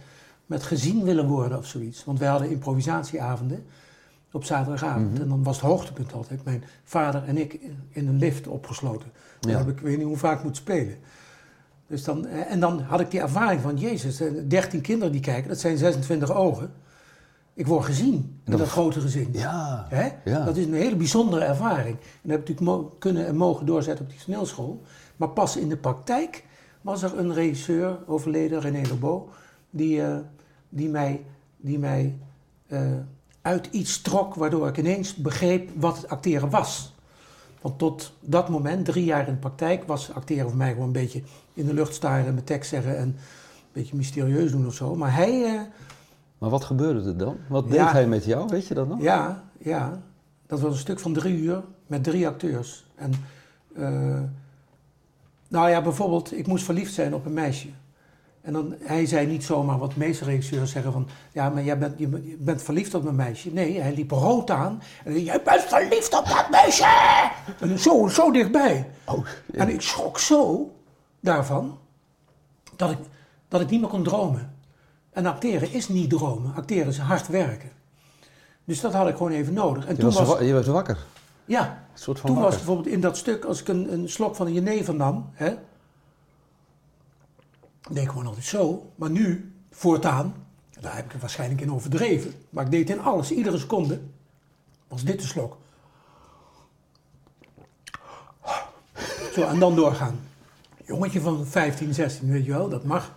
[0.47, 2.05] met gezien willen worden of zoiets.
[2.05, 3.65] Want wij hadden improvisatieavonden
[4.33, 5.13] op zaterdagavond.
[5.13, 5.23] Mhm.
[5.23, 9.11] En dan was het hoogtepunt altijd mijn vader en ik in een lift opgesloten.
[9.41, 9.59] Dan Ja.
[9.59, 10.97] heb ik, weet niet hoe vaak moet spelen.
[11.87, 15.21] Dus dan, eh, en dan had ik die ervaring van, jezus, eh, 13 kinderen die
[15.21, 16.73] kijken, dat zijn 26 ogen.
[17.55, 19.29] Ik word gezien in dat- dat grote gezin.
[19.33, 19.87] Ja.
[19.89, 20.09] Hè?
[20.25, 20.45] Ja.
[20.45, 21.97] Dat is een hele bijzondere ervaring.
[21.97, 24.83] En dat heb ik natuurlijk kunnen en mogen doorzetten op die toneelschool.
[25.17, 26.45] Maar pas in de praktijk
[26.81, 29.23] was er een regisseur, overleden, René Lebeau,
[29.71, 30.17] die, eh,
[30.77, 31.23] die mij,
[31.57, 32.19] die mij
[32.67, 32.81] eh,
[33.43, 36.95] uit iets trok waardoor ik ineens begreep wat het acteren was.
[37.61, 40.93] Want tot dat moment, drie jaar in de praktijk, was acteren voor mij gewoon een
[40.93, 41.23] beetje
[41.55, 43.17] in de lucht staren en mijn tekst zeggen en een
[43.73, 44.95] beetje mysterieus doen of zo.
[44.97, 45.61] Maar hij, eh,
[46.39, 47.37] Maar wat gebeurde er dan?
[47.49, 47.93] Wat deed Ja.
[47.93, 49.01] hij met jou, weet je dat nog?
[49.03, 50.01] Ja, ja.
[50.47, 52.87] Dat was een stuk van drie uur met drie acteurs.
[52.95, 53.13] En,
[53.77, 54.21] eh,
[55.49, 57.69] nou ja, bijvoorbeeld, ik moest verliefd zijn op een meisje.
[58.47, 61.09] En dan, hij zei niet zomaar wat de meeste regisseurs zeggen van...
[61.33, 63.53] Ja, maar jij bent, je, bent- verliefd op een meisje.
[63.53, 64.83] Nee, hij liep rood aan.
[65.05, 66.85] En hij zei, jij bent verliefd op dat meisje!
[67.61, 68.91] En zo, zo dichtbij.
[69.05, 69.59] Oh, ja.
[69.61, 70.71] En ik schrok zo
[71.21, 71.79] daarvan
[72.77, 72.99] dat ik,
[73.49, 74.55] dat ik niet meer kon dromen.
[75.11, 76.55] En acteren is niet dromen.
[76.57, 77.71] Acteren is hard werken.
[78.65, 79.85] Dus dat had ik gewoon even nodig.
[79.87, 80.99] En je, toen was, was, wa- je werd wakker.
[81.45, 84.37] ja, Een soort van toen was bijvoorbeeld in dat stuk, als ik een, een slok
[84.37, 85.55] van een jenever nam, hè,
[87.91, 88.93] deed ik gewoon altijd zo.
[88.95, 90.35] Maar nu, voortaan,
[90.81, 92.33] daar heb ik het waarschijnlijk in overdreven.
[92.51, 94.01] Maar ik deed in alles, iedere seconde,
[94.89, 95.57] was dit de slok.
[99.33, 100.19] Zo, en dan doorgaan.
[100.85, 103.15] Jongetje van 15, 16, weet je wel, dat mag.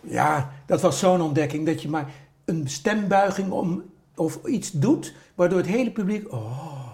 [0.00, 2.12] Ja, dat was zo'n ontdekking dat je maar
[2.44, 3.84] een stembuiging om,
[4.14, 6.88] of iets doet, waardoor het hele publiek, oh,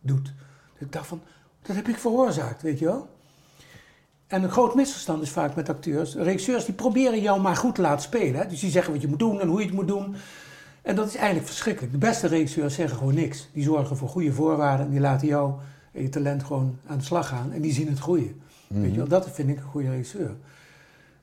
[0.00, 0.32] doet.
[0.78, 1.20] Ik dacht van,
[1.62, 3.08] dat heb ik veroorzaakt, weet je wel.
[4.26, 6.14] En een groot misverstand is vaak met acteurs.
[6.14, 8.40] Regisseurs die proberen jou maar goed te laten spelen.
[8.40, 8.46] Hè?
[8.46, 10.14] Dus die zeggen wat je moet doen en hoe je het moet doen.
[10.82, 11.92] En dat is eigenlijk verschrikkelijk.
[11.92, 13.48] De beste regisseurs zeggen gewoon niks.
[13.52, 15.52] Die zorgen voor goede voorwaarden en die laten jou
[15.92, 18.40] en je talent gewoon aan de slag gaan en die zien het groeien.
[18.66, 18.96] Weet je Mhm.
[18.98, 20.30] wel, dat vind ik een goede regisseur.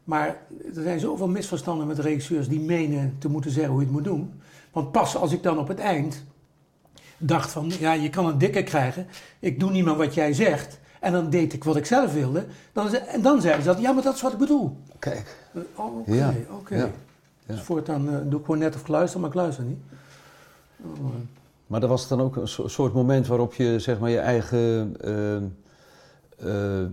[0.04, 0.28] Maar
[0.76, 4.04] er zijn zoveel misverstanden met regisseurs die menen te moeten zeggen hoe je het moet
[4.04, 4.34] doen.
[4.72, 6.24] Want pas als ik dan op het eind
[7.18, 9.08] dacht van, ja, je kan een dikke krijgen,
[9.40, 12.46] ik doe niet meer wat jij zegt, en dan deed ik wat ik zelf wilde,
[12.74, 14.78] dan, en dan zeiden ze dat, ja, maar dat is wat ik bedoel.
[15.00, 15.38] Kijk,
[15.76, 16.76] Oh, Oké, Ja, oké.
[16.76, 16.90] ja,
[17.46, 17.64] Dus ja.
[17.64, 19.80] voortaan eh, doe ik gewoon net of ik luister, maar ik luister niet.
[20.84, 21.06] Oh, eh.
[21.68, 24.96] maar dat was dan ook een so- soort moment waarop je zeg maar je eigen
[25.02, 25.36] eh,
[26.86, 26.88] eh,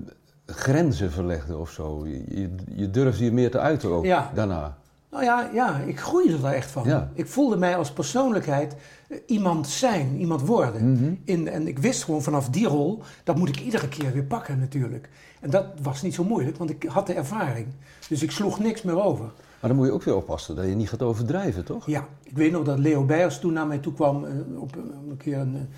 [0.47, 2.07] grenzen verlegde of zo.
[2.07, 4.31] Je, je, durfde je meer te uiten ook Ja.
[4.35, 4.77] daarna.
[5.11, 6.85] Nou ja, ja, ik groeide er echt van.
[6.85, 7.11] Ja.
[7.15, 8.77] Ik voelde mij als persoonlijkheid
[9.09, 10.93] eh, iemand zijn, iemand worden.
[10.93, 11.15] Mhm.
[11.25, 14.59] In, en ik wist gewoon vanaf die rol, dat moet ik iedere keer weer pakken
[14.59, 15.09] natuurlijk.
[15.41, 17.67] En dat was niet zo moeilijk, want ik had de ervaring.
[18.09, 19.25] Dus ik sloeg niks meer over.
[19.61, 21.87] Maar dan moet je ook weer oppassen dat je niet gaat overdrijven, toch?
[21.87, 24.83] Ja, ik weet nog dat Leo Beijers toen naar mij toe kwam eh, op eh,
[25.11, 25.69] een keer een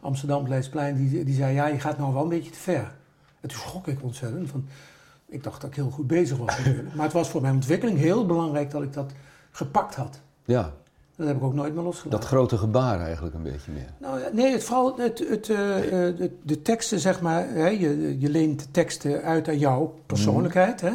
[0.00, 0.96] Amsterdam Leidseplein.
[0.96, 2.92] Die, die zei, ja, je gaat nou wel een beetje te ver.
[3.40, 4.50] En toen schrok ik ontzettend.
[4.50, 4.66] Van,
[5.34, 6.94] ik dacht dat ik heel goed bezig was natuurlijk.
[6.94, 9.12] Maar het was voor mijn ontwikkeling heel belangrijk dat ik dat
[9.50, 10.20] gepakt had.
[10.44, 10.72] Ja,
[11.16, 12.20] Dat heb ik ook nooit meer losgelaten.
[12.20, 13.88] dat grote gebaar eigenlijk een beetje meer.
[13.98, 15.76] Nou, nee, het, vooral het, het, eh,
[16.08, 19.94] eh, de, de teksten, zeg maar, hè, je, je leent de teksten uit aan jouw
[20.06, 20.80] persoonlijkheid.
[20.80, 20.90] Hè?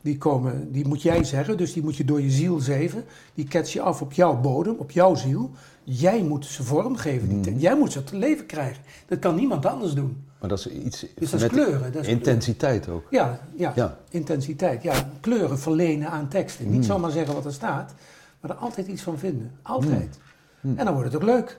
[0.00, 3.04] Die, komen, die moet jij zeggen, dus die moet je door je ziel zeven.
[3.34, 5.50] Die kets je af op jouw bodem, op jouw ziel.
[5.84, 8.82] Jij moet ze vormgeven, die te- jij moet ze te leven krijgen.
[9.06, 10.24] Dat kan niemand anders doen.
[10.42, 11.92] Maar dat is iets Dus dat is kleuren.
[11.92, 13.06] Dat is intensiteit ook.
[13.10, 13.98] Ja, ja, Ja.
[14.10, 14.82] intensiteit.
[14.82, 16.66] Ja, kleuren verlenen aan teksten.
[16.66, 16.72] Mm.
[16.72, 17.94] Niet zomaar zeggen wat er staat,
[18.40, 19.50] maar er altijd iets van vinden.
[19.62, 20.18] Altijd.
[20.60, 20.78] Mm.
[20.78, 21.58] En dan wordt het ook leuk.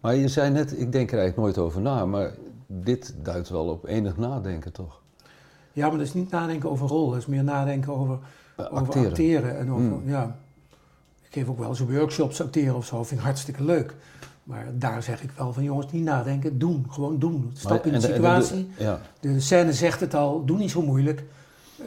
[0.00, 2.30] Maar je zei net, ik denk er eigenlijk nooit over na, maar
[2.66, 5.00] dit duidt wel op enig nadenken, toch?
[5.72, 8.18] Ja, maar dat is niet nadenken over rol, dat is meer nadenken over,
[8.56, 9.08] Eh, over acteren.
[9.08, 9.58] acteren.
[9.58, 10.08] En over, Mm.
[10.08, 10.36] ja.
[11.22, 13.94] Ik geef ook wel eens workshops acteren of zo, vind ik hartstikke leuk.
[14.46, 16.86] Maar daar zeg ik wel van jongens, niet nadenken, doen.
[16.90, 17.50] Gewoon doen.
[17.54, 18.70] Stap in de situatie.
[18.78, 21.24] ja, De scène zegt het al, doe niet zo moeilijk.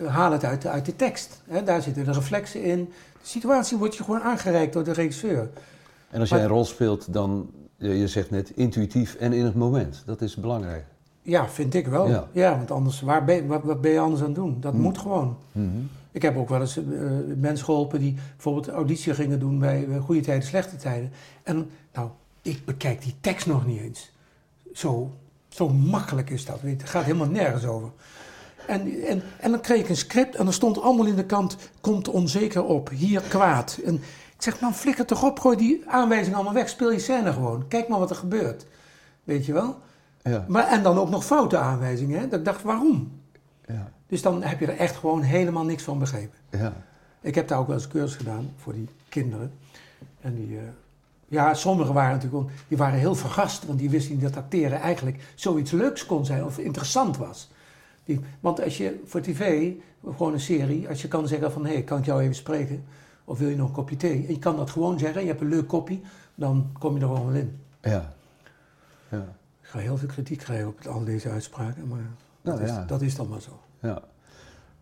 [0.02, 1.42] Eh, haal het uit, de- uit de tekst.
[1.48, 2.86] Hè, daar zitten de reflexen in.
[3.22, 5.50] De situatie wordt je gewoon aangereikt door de regisseur.
[6.10, 10.04] en als jij een rol speelt, dan, je zegt net, intuïtief en in het moment.
[10.06, 10.86] Dat is belangrijk.
[11.22, 12.08] Ja, vind ik wel.
[12.10, 12.28] Ja.
[12.32, 14.58] Ja, want anders, waar ben, wat, wat ben je anders aan het doen?
[14.60, 14.82] Dat Mm.
[14.82, 15.38] moet gewoon.
[15.52, 15.68] Mhm.
[16.12, 16.84] Ik heb ook wel eens eh,
[17.38, 21.12] mensen geholpen die bijvoorbeeld auditie gingen doen bij eh, goede tijden, slechte tijden.
[21.44, 22.10] En nou,
[22.50, 24.12] ik bekijk die tekst nog niet eens.
[24.74, 25.16] Zo,
[25.50, 26.62] zo makkelijk is dat.
[26.62, 26.82] Weet.
[26.82, 27.92] Het gaat helemaal nergens over.
[28.68, 31.58] En, en, en dan kreeg ik een script en er stond allemaal in de kant,
[31.82, 33.80] komt onzeker op, hier kwaad.
[33.86, 33.96] En
[34.36, 37.68] ik zeg, man, flikker toch op, gooi die aanwijzingen allemaal weg, speel je scène gewoon.
[37.68, 38.66] Kijk maar wat er gebeurt.
[39.24, 39.80] Weet je wel?
[40.24, 42.20] Ja, Maar, en dan ook nog foute aanwijzingen.
[42.20, 42.28] Hè?
[42.28, 43.12] Dat ik dacht, waarom?
[43.68, 46.38] ja, Dus dan heb je er echt gewoon helemaal niks van begrepen.
[46.50, 46.74] ja.
[47.22, 49.52] Ik heb daar ook wel eens een cursus gedaan voor die kinderen.
[50.22, 50.64] En die, eh,
[51.30, 55.32] ja, sommigen waren natuurlijk, die waren heel verrast, want die wisten niet dat acteren eigenlijk
[55.36, 57.50] zoiets leuks kon zijn of interessant was.
[58.04, 59.72] Die, want als je voor tv,
[60.16, 62.84] gewoon een serie, als je kan zeggen van, hé, hey, kan ik jou even spreken?
[63.26, 64.26] Of wil je nog een kopje thee?
[64.28, 66.00] En je kan dat gewoon zeggen, je hebt een leuk kopje,
[66.36, 67.60] dan kom je er gewoon wel in.
[67.82, 68.14] ja.
[69.10, 69.26] ja.
[69.62, 72.00] Ik ga heel veel kritiek krijgen op al deze uitspraken, maar
[72.42, 72.86] dat, Nou, is, ja.
[72.86, 73.60] dat is dan maar zo.
[73.82, 74.02] ja.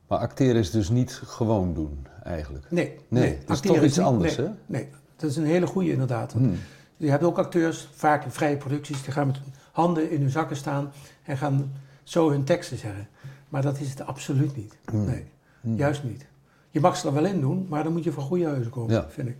[0.08, 2.66] Maar acteren is dus niet gewoon doen, eigenlijk.
[2.72, 4.52] Nee, Nee, het is acteren toch iets niet- anders, nee, hè?
[4.66, 6.32] Nee, dat is een hele goede inderdaad.
[6.34, 6.56] Hmm.
[6.98, 9.40] Je hebt ook acteurs, vaak in vrije producties, die gaan met
[9.72, 10.92] handen in hun zakken staan
[11.24, 11.72] en gaan
[12.04, 13.08] zo hun teksten zeggen.
[13.50, 14.78] Maar dat is het absoluut niet.
[14.90, 15.06] Hmm.
[15.06, 15.26] Nee,
[15.62, 15.76] Hmm.
[15.76, 16.26] juist niet.
[16.70, 18.94] Je mag ze er wel in doen, maar dan moet je van goede huizen komen,
[18.94, 19.06] Ja.
[19.10, 19.38] vind ik.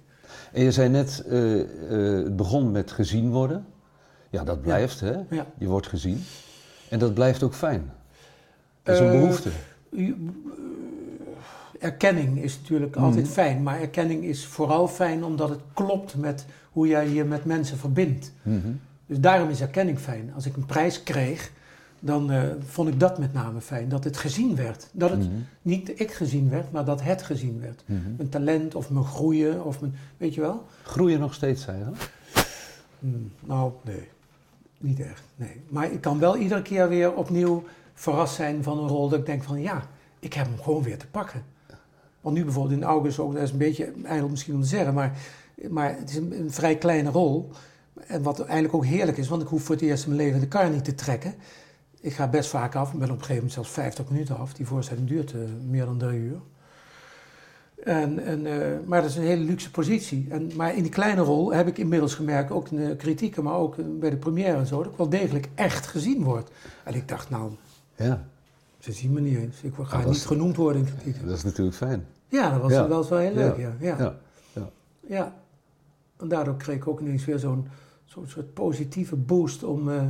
[0.52, 3.66] En je zei net, eh, eh, het begon met gezien worden.
[4.30, 5.14] Ja, dat blijft, hè?
[5.30, 5.46] Ja.
[5.58, 6.24] Je wordt gezien.
[6.90, 7.92] En dat blijft ook fijn.
[8.84, 9.50] Dat is een Eh, behoefte.
[9.98, 10.12] Eh,
[11.80, 13.34] Erkenning is natuurlijk altijd Mhm.
[13.34, 17.78] fijn, maar erkenning is vooral fijn omdat het klopt met hoe jij je met mensen
[17.78, 18.32] verbindt.
[18.42, 18.58] Mhm.
[19.06, 20.32] Dus daarom is erkenning fijn.
[20.36, 21.52] Als ik een prijs kreeg,
[22.00, 23.90] dan eh, vond ik dat met name fijn.
[23.90, 24.88] Dat het gezien werd.
[24.92, 25.30] Dat het Mhm.
[25.62, 27.84] niet ik gezien werd, maar dat het gezien werd.
[28.18, 29.94] Mijn talent of mijn groeien of mijn...
[30.18, 30.66] Weet je wel?
[30.84, 32.10] Groeien nog steeds, zei je dat?
[33.00, 34.08] Hmm, nou, nee.
[34.78, 35.62] Niet echt, nee.
[35.70, 37.64] Maar ik kan wel iedere keer weer opnieuw
[37.94, 39.62] verrast zijn van een rol dat ik denk van...
[39.62, 39.84] Ja,
[40.20, 41.44] ik heb hem gewoon weer te pakken.
[42.28, 44.94] Want nu bijvoorbeeld in August ook, dat is een beetje ijdel misschien om te zeggen...
[44.94, 45.18] maar,
[45.70, 47.50] maar het is een, een vrij kleine rol.
[48.08, 50.40] En wat eigenlijk ook heerlijk is, want ik hoef voor het eerst in mijn leven
[50.40, 51.36] de kar niet te trekken.
[52.02, 54.54] Ik ga best vaak af, ik ben op een gegeven moment zelfs 50 minuten af.
[54.54, 56.40] Die voorstelling duurt eh, meer dan drie uur.
[57.84, 60.28] En, en, eh, maar dat is een hele luxe positie.
[60.30, 63.56] En, maar in die kleine rol heb ik inmiddels gemerkt, ook in de kritieken, maar
[63.56, 66.50] ook bij de première en zo, dat ik wel degelijk echt gezien word.
[66.84, 67.52] En ik dacht, nou,
[67.96, 68.26] Ja,
[68.80, 69.62] ze zien me niet eens.
[69.62, 71.28] Ik ga Ah, niet is- genoemd worden in kritieken.
[71.28, 72.06] dat is natuurlijk fijn.
[72.28, 72.88] Ja, dat was, Ja.
[72.88, 73.72] wel heel leuk, ja.
[73.80, 73.98] ja.
[74.54, 74.70] Ja.
[75.08, 75.34] Ja,
[76.18, 77.68] en daardoor kreeg ik ook ineens weer zo'n
[78.06, 80.02] zo'n soort positieve boost om, eh,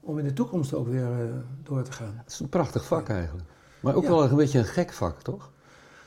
[0.00, 1.26] om in de toekomst ook weer eh,
[1.62, 2.14] door te gaan.
[2.16, 3.48] Het is een prachtig vak eigenlijk.
[3.80, 5.50] Maar ook wel een beetje een gek vak, toch?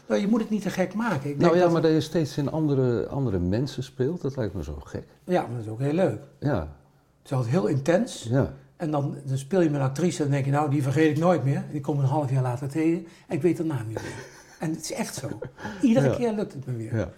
[0.07, 1.29] Nou, je moet het niet te gek maken.
[1.29, 4.53] Ik Nou ja, dat- maar dat je steeds in andere, andere mensen speelt, dat lijkt
[4.53, 5.07] me zo gek.
[5.23, 6.21] Ja, maar dat is ook heel leuk.
[6.39, 8.23] Ja, Het is altijd heel intens.
[8.29, 8.53] ja.
[8.77, 11.17] En dan, dan speel je met een actrice en dan denk je, nou, die vergeet
[11.17, 11.63] ik nooit meer.
[11.71, 14.25] Die komt een half jaar later tegen en ik weet haar naam niet meer.
[14.63, 15.39] En het is echt zo.
[15.81, 16.15] Iedere Ja.
[16.15, 16.95] keer lukt het me weer.
[16.97, 17.11] ja.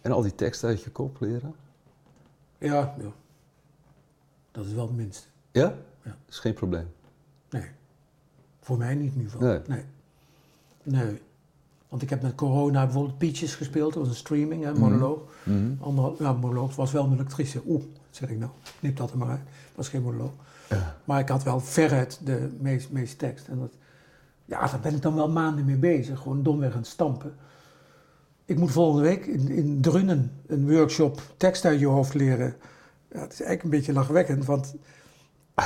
[0.00, 1.54] En al die teksten uit je kop leren?
[2.58, 3.10] Ja, ja.
[4.50, 5.26] Dat is wel het minste.
[5.50, 5.74] Ja?
[6.02, 6.16] Ja.
[6.28, 6.88] is geen probleem.
[7.50, 7.66] Nee.
[8.60, 9.48] Voor mij niet in ieder geval.
[9.48, 9.60] Nee.
[9.66, 9.84] Nee.
[10.82, 11.20] Nee.
[11.88, 13.92] Want ik heb met corona bijvoorbeeld Peaches gespeeld.
[13.92, 15.20] Dat was een streaming, hè, monoloog.
[15.42, 15.72] Mhm.
[15.80, 16.66] Anderhal, ja, monoloog.
[16.66, 17.60] Het was wel een actrice.
[17.66, 18.50] Oeh, zeg ik nou.
[18.78, 19.40] Knip dat er maar uit.
[19.40, 20.32] Het was geen monoloog.
[20.68, 20.96] Ja.
[21.04, 23.48] Maar ik had wel veruit de meest, meeste tekst.
[23.48, 23.72] En dat,
[24.52, 26.18] ja, daar ben ik dan wel maanden mee bezig.
[26.20, 27.34] Gewoon domweg aan het stampen.
[28.44, 32.54] Ik moet volgende week in, in Drunen een workshop tekst uit je hoofd leren.
[33.12, 34.74] Ja, het is eigenlijk een beetje lachwekkend, want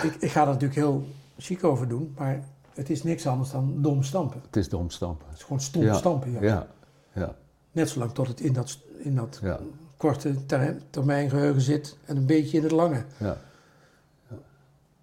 [0.02, 1.06] ik, ik ga er natuurlijk heel
[1.38, 2.14] chic over doen.
[2.18, 2.44] Maar
[2.74, 4.40] het is niks anders dan dom stampen.
[4.46, 5.26] Het is dom stampen.
[5.28, 5.94] Het is gewoon stom Ja.
[5.94, 6.42] stampen, ja.
[6.42, 6.66] Ja,
[7.12, 7.36] ja,
[7.72, 9.58] Net zolang tot het in dat, in dat ja.
[9.96, 13.04] korte ter- termijn geheugen zit en een beetje in het lange.
[13.18, 13.36] ja.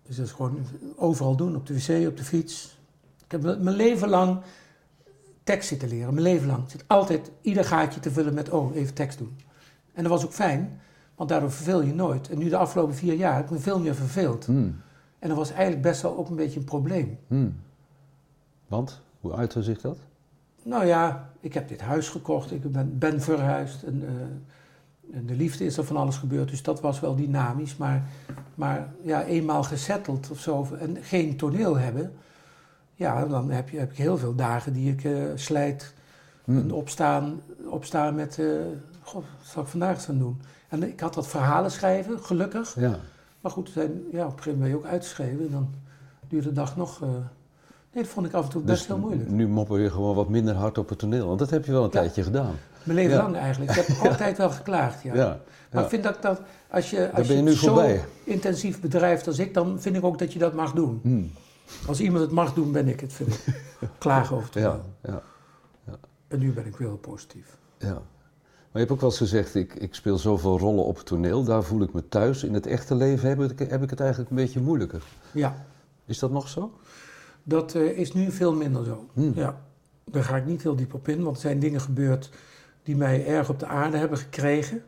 [0.05, 0.65] Dus dat is gewoon
[0.95, 2.77] overal doen, op de wc, op de fiets.
[3.33, 4.39] Ik heb mijn leven lang
[5.43, 6.63] tekst zitten leren, mijn leven lang.
[6.63, 9.37] Ik zit altijd ieder gaatje te vullen met, oh, even tekst doen.
[9.93, 10.81] En dat was ook fijn,
[11.15, 12.29] want daardoor verveel je nooit.
[12.29, 14.45] En nu de afgelopen vier jaar heb ik me veel meer verveeld.
[14.45, 14.81] Hmm.
[15.19, 17.17] En dat was eigenlijk best wel ook een beetje een probleem.
[17.27, 17.55] Hmm.
[18.67, 19.97] Want, hoe uitte zich dat?
[20.63, 23.83] Nou ja, ik heb dit huis gekocht, ik ben, ben verhuisd.
[23.83, 27.77] En, eh, en de liefde is er van alles gebeurd, dus dat was wel dynamisch.
[27.77, 28.09] Maar,
[28.55, 32.13] maar ja, eenmaal gesetteld of zo en geen toneel hebben,
[33.03, 35.93] ja, dan heb, je, heb ik heel veel dagen die ik eh, slijt.
[36.43, 36.57] Hmm.
[36.57, 38.45] En opstaan, opstaan met, eh
[39.01, 40.41] god, wat zal ik vandaag eens gaan doen?
[40.69, 42.75] En ik had wat verhalen schrijven, gelukkig.
[42.79, 42.95] Ja.
[43.41, 45.39] Maar goed, zijn, ja, op een gegeven moment ben je ook uitgeschreven.
[45.45, 45.69] En dan
[46.27, 47.01] duurt de dag nog...
[47.01, 47.07] eh,
[47.93, 49.29] nee, dat vond ik af en toe best Dus heel moeilijk.
[49.29, 51.27] nu mopper je gewoon wat minder hard op het toneel.
[51.27, 51.99] Want dat heb je wel een Ja.
[51.99, 52.55] tijdje gedaan.
[52.83, 53.21] Mijn leven Ja.
[53.21, 53.75] lang eigenlijk.
[53.75, 55.13] Ik heb altijd wel geklaagd, ja.
[55.15, 55.39] Ja.
[55.71, 58.03] Maar ik vind dat, dat als je, als je je, nu het zo voorbij.
[58.23, 60.99] intensief bedrijft als ik, dan vind ik ook dat je dat mag doen.
[61.03, 61.31] Hmm.
[61.87, 63.61] Als iemand het mag doen, ben ik het, vind ik.
[63.97, 65.21] Klagen over het Ja, ja,
[66.27, 67.57] En nu ben ik weer heel positief.
[67.77, 68.01] ja.
[68.71, 71.43] Maar je hebt ook wel eens gezegd, ik, ik speel zoveel rollen op het toneel.
[71.43, 72.43] Daar voel ik me thuis.
[72.43, 75.03] In het echte leven heb ik, heb ik het eigenlijk een beetje moeilijker.
[75.31, 75.65] Ja,
[76.05, 76.73] Is dat nog zo?
[77.43, 79.09] dat eh, is nu veel minder zo.
[79.13, 79.31] Hmm.
[79.35, 79.61] Ja,
[80.05, 82.29] daar ga ik niet heel diep op in, want er zijn dingen gebeurd
[82.83, 84.83] die mij erg op de aarde hebben gekregen.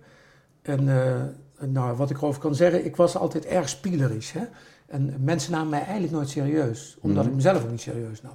[0.61, 4.31] En eh, nou, wat ik erover kan zeggen, ik was altijd erg spielerisch.
[4.31, 4.43] Hè?
[4.95, 7.27] En mensen namen mij eigenlijk nooit serieus, omdat Mhm.
[7.29, 8.33] ik mezelf ook niet serieus nam.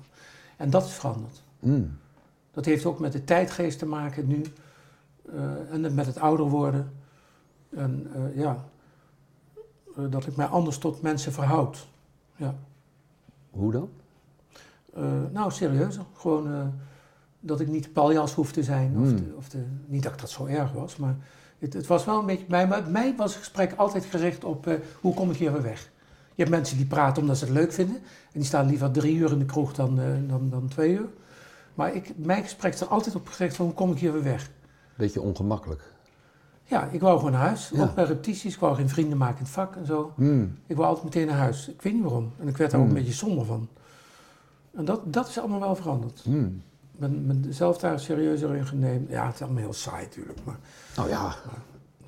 [0.56, 1.42] En dat is veranderd.
[1.60, 1.98] Hmm.
[2.50, 4.42] Dat heeft ook met de tijdgeest te maken nu.
[5.34, 6.92] eh, en met het ouder worden.
[7.76, 8.64] En eh, ja,
[9.96, 11.88] eh, dat ik mij anders tot mensen verhoud.
[12.36, 12.54] Ja.
[13.50, 13.88] Hoe dan?
[15.32, 16.04] Nou, serieuzer.
[16.14, 16.72] Gewoon
[17.40, 18.98] dat ik niet de paljas hoef te zijn.
[18.98, 21.16] Of, de, of de, niet dat ik dat zo erg was, maar
[21.58, 22.46] het, het was wel een beetje...
[22.46, 25.90] Bij mij, mij was het gesprek altijd gericht op hoe kom ik hier weer weg.
[26.34, 27.96] Je hebt mensen die praten omdat ze het leuk vinden.
[27.96, 31.08] En die staan liever drie uur in de kroeg dan, eh, dan, dan twee uur.
[31.74, 34.22] Maar ik, mijn gesprek is er altijd op gericht van hoe kom ik hier weer
[34.22, 34.50] weg.
[34.96, 35.82] Beetje ongemakkelijk.
[36.64, 37.70] Ja, ik wou gewoon naar huis.
[37.74, 37.82] Ja.
[37.82, 38.54] Ook bij repetities.
[38.54, 40.12] Ik wou geen vrienden maken in het vak en zo.
[40.16, 40.58] Hmm.
[40.66, 41.68] Ik wou altijd meteen naar huis.
[41.68, 42.32] Ik weet niet waarom.
[42.38, 42.96] En ik werd daar ook Hmm.
[42.96, 43.68] een beetje somber van.
[44.74, 46.20] En dat, dat is allemaal wel veranderd.
[46.24, 46.62] Hmm.
[46.92, 49.06] Ik ben mezelf daar serieuzer in genomen.
[49.08, 50.38] Ja, het is allemaal heel saai natuurlijk.
[50.44, 50.58] Maar
[50.94, 51.06] ja.
[51.08, 51.34] ja,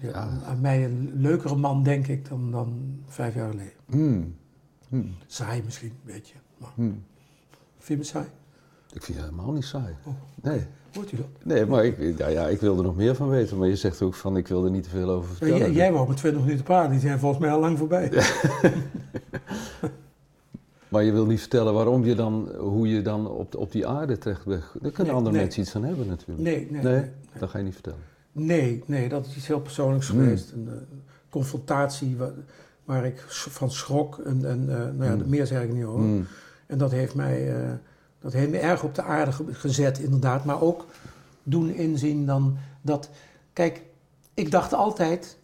[0.03, 0.29] Ja.
[0.47, 3.73] aan mij een leukere man, denk ik, dan, dan vijf jaar geleden.
[3.87, 4.35] Hmm.
[4.89, 5.15] Hmm.
[5.27, 6.35] Saai misschien, een beetje.
[6.59, 7.05] Maar Hmm.
[7.79, 8.27] vind je me saai?
[8.93, 9.95] Ik vind het helemaal niet saai.
[10.05, 10.13] Oh.
[10.43, 10.61] Nee.
[10.95, 11.27] Hoort u dat?
[11.45, 13.59] Nee, maar ik, ja, ja, ik wil er nog meer van weten.
[13.59, 15.59] Maar je zegt ook van, ik wil er niet te veel over Ja, vertellen.
[15.59, 16.91] jij, jij wou met 20 minuten praten.
[16.91, 18.11] Die zijn volgens mij al lang voorbij.
[20.89, 24.19] Maar je wil niet vertellen waarom je dan, hoe je dan op, op die aarde
[24.19, 24.63] terecht bent.
[24.81, 25.43] Daar kunnen Nee, andere nee.
[25.45, 26.41] mensen iets aan hebben natuurlijk.
[26.41, 27.01] Nee, nee, Nee?
[27.01, 27.11] nee.
[27.39, 27.99] Dat ga je niet vertellen.
[28.33, 30.19] Nee, nee, dat is iets heel persoonlijks Hmm.
[30.21, 30.53] geweest.
[30.53, 30.75] Een eh,
[31.31, 32.33] confrontatie waar,
[32.85, 34.19] waar ik van schrok.
[34.19, 35.29] En, en eh, nou ja, Hmm.
[35.29, 36.01] meer zeg ik niet over.
[36.05, 36.27] Hmm.
[36.67, 37.71] En dat heeft mij eh,
[38.21, 40.45] dat heeft me erg op de aarde ge- gezet, inderdaad.
[40.45, 40.87] Maar ook
[41.43, 43.11] doen inzien dan dat...
[43.53, 43.83] Kijk,
[44.35, 45.39] ik dacht altijd,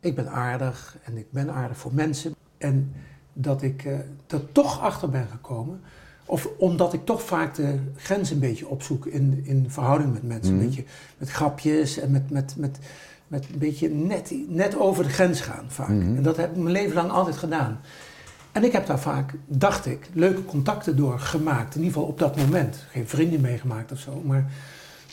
[0.00, 2.34] ik ben aardig en ik ben aardig voor mensen.
[2.58, 2.92] En
[3.32, 3.84] dat ik
[4.26, 5.80] er toch achter ben gekomen...
[6.26, 10.52] Of omdat ik toch vaak de grens een beetje opzoek in, in verhouding met mensen.
[10.52, 10.62] Mhm.
[10.62, 10.84] Een beetje
[11.18, 12.78] met grapjes en met, met, met,
[13.26, 15.88] met een beetje net, net over de grens gaan vaak.
[15.88, 16.16] Mhm.
[16.16, 17.80] En dat heb ik mijn leven lang altijd gedaan.
[18.52, 21.74] En ik heb daar vaak, dacht ik, leuke contacten door gemaakt.
[21.74, 22.84] In ieder geval op dat moment.
[22.90, 24.22] Geen vrienden meegemaakt of zo.
[24.24, 24.50] Maar,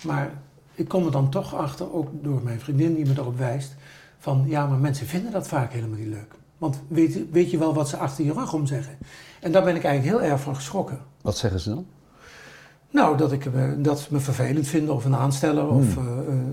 [0.03, 0.31] maar
[0.75, 3.75] ik kom er dan toch achter, ook door mijn vriendin die me erop wijst.
[4.19, 6.33] Van ja, maar mensen vinden dat vaak helemaal niet leuk.
[6.63, 8.97] Want weet, weet je wel wat ze achter je rug om zeggen?
[9.39, 10.99] En daar ben ik eigenlijk heel erg van geschrokken.
[11.21, 11.85] Wat zeggen ze dan?
[12.89, 15.67] Nou, dat, ik, eh, dat ze me vervelend vinden of een aansteller.
[15.67, 16.07] Of Hmm.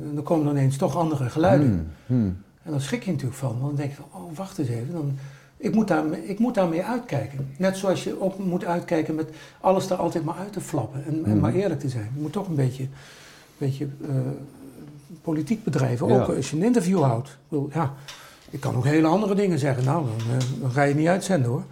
[0.08, 1.68] en dan komen er ineens toch andere geluiden.
[1.68, 2.42] Hmm, hmm.
[2.62, 3.48] En dan schrik je natuurlijk van.
[3.48, 4.92] Want dan denk je van, oh, wacht eens even.
[4.92, 5.18] Dan,
[5.56, 7.48] ik, moet daar, ik moet daarmee uitkijken.
[7.58, 9.28] Net zoals je ook moet uitkijken met
[9.60, 11.04] alles er altijd maar uit te flappen.
[11.06, 12.10] En, en maar eerlijk te zijn.
[12.14, 12.86] Je moet toch een beetje,
[13.58, 14.14] beetje eh,
[15.22, 16.06] politiek bedrijven.
[16.08, 16.20] Ja.
[16.20, 17.28] Ook als je een interview houdt.
[17.28, 17.94] Ik, bedoel, ja,
[18.50, 19.84] ik kan ook hele andere dingen zeggen.
[19.84, 21.62] Nou, dan, eh, dan ga je niet uitzenden hoor.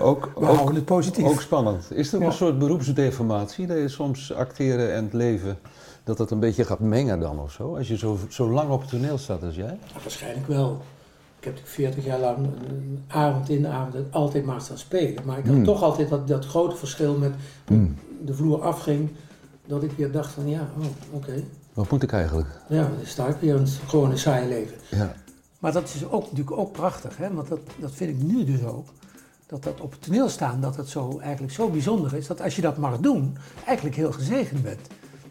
[0.00, 1.24] Ook, We ook, houden het positief.
[1.24, 1.90] ook spannend.
[1.92, 2.26] Is er ook Ja.
[2.28, 3.66] een soort beroepsdeformatie?
[3.66, 5.58] Dat je soms acteren en het leven,
[6.04, 7.76] dat dat een beetje gaat mengen dan of zo?
[7.76, 9.78] Als je zo, zo lang op het toneel staat als jij?
[9.94, 10.80] Ja, waarschijnlijk wel.
[11.38, 12.46] Ik heb natuurlijk 40 jaar lang
[13.06, 15.22] avond in, avond uit altijd maar staan spelen.
[15.24, 15.64] Maar ik had Hmm.
[15.64, 17.32] toch altijd dat, dat grote verschil met
[17.66, 17.96] Hmm.
[18.24, 19.10] de vloer afging.
[19.66, 21.42] Dat ik weer dacht van ja, oh, oké.
[21.78, 22.48] Wat moet ik eigenlijk?
[22.68, 24.76] Ja, dan sta ik weer het gewone saaie leven.
[24.90, 25.14] Ja.
[25.58, 27.34] Maar dat is ook, natuurlijk ook prachtig, hè?
[27.34, 28.88] want dat, dat vind ik nu dus ook.
[29.46, 32.26] Dat dat op het toneel staan, dat het zo, eigenlijk zo bijzonder is.
[32.26, 33.36] Dat als je dat mag doen,
[33.66, 34.80] eigenlijk heel gezegend bent.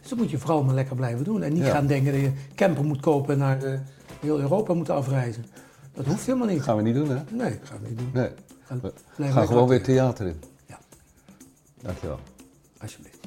[0.01, 1.43] Dus dat moet je vooral maar lekker blijven doen.
[1.43, 1.71] En niet Ja.
[1.71, 3.79] gaan denken dat je camper moet kopen en naar eh,
[4.19, 5.45] heel Europa moet afreizen.
[5.93, 6.57] Dat hoeft helemaal niet.
[6.57, 7.21] Dat gaan we niet doen, hè?
[7.31, 8.09] Nee, dat gaan we niet doen.
[8.13, 8.29] Nee.
[8.63, 8.81] Gaan,
[9.15, 10.41] We gaan gewoon weer theater in.
[10.65, 10.79] Ja.
[11.81, 12.19] Dankjewel.
[12.81, 13.17] Alsjeblieft.